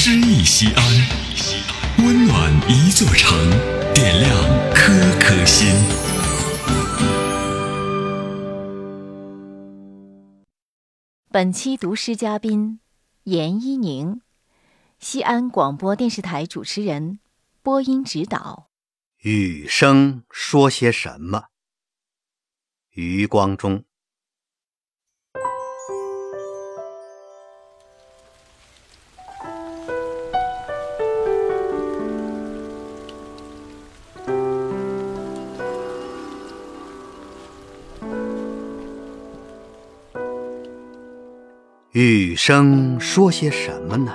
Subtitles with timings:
[0.00, 0.84] 诗意西安，
[2.06, 3.36] 温暖一座城，
[3.92, 4.32] 点亮
[4.72, 5.66] 颗颗心。
[11.32, 12.78] 本期读诗嘉宾
[13.24, 14.20] 严一宁，
[15.00, 17.18] 西安广播电视台主持人，
[17.60, 18.70] 播音指导。
[19.22, 21.46] 雨声说些什么？
[22.90, 23.87] 余光中。
[42.00, 44.12] 雨声说些什么呢？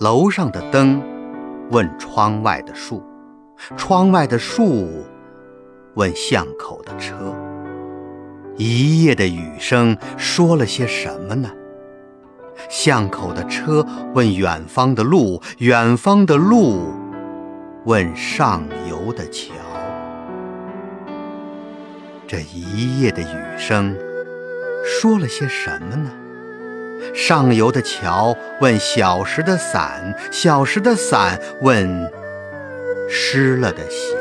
[0.00, 1.00] 楼上的灯
[1.70, 3.04] 问窗外的树，
[3.76, 5.04] 窗外的树
[5.94, 7.32] 问巷口的车。
[8.56, 11.48] 一夜的雨声说了些什么呢？
[12.68, 16.92] 巷口的车问远方的路，远方的路
[17.84, 19.54] 问上游的桥。
[22.26, 23.96] 这一夜的雨声
[24.84, 26.10] 说了些什么呢？
[27.14, 32.10] 上游的桥问小时的伞，小时的伞问
[33.08, 34.16] 湿了的鞋。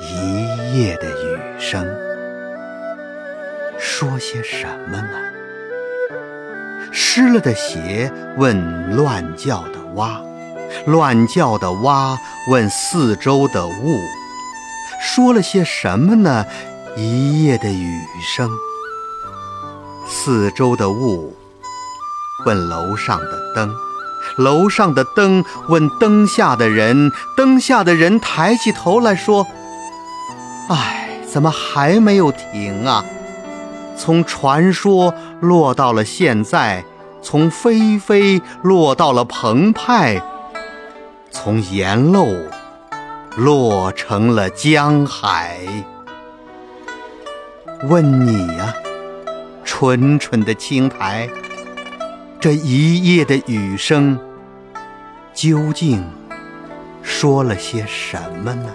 [0.00, 1.86] 一夜的雨声
[3.78, 5.10] 说些什么呢？
[6.92, 10.20] 湿了的鞋问乱叫的蛙，
[10.86, 12.16] 乱叫的蛙
[12.50, 13.98] 问四周的雾，
[15.02, 16.46] 说了些什么呢？
[16.96, 18.00] 一夜的雨
[18.36, 18.48] 声。
[20.10, 21.36] 四周的雾
[22.46, 23.74] 问楼上的灯，
[24.36, 29.46] 楼上的灯问灯下的人，灯下的人抬起头来说
[30.70, 33.04] ：“唉，怎么还没有停啊？
[33.98, 36.84] 从传说落到了现在，
[37.20, 40.22] 从飞飞落到了澎湃，
[41.30, 42.26] 从沿漏
[43.36, 45.58] 落成了江海。
[47.82, 48.72] 问你呀。”
[49.80, 51.30] 蠢蠢的青苔，
[52.40, 54.18] 这一夜的雨声，
[55.32, 56.04] 究竟
[57.00, 58.74] 说了些什么呢？